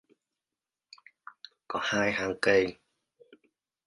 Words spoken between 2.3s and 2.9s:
cây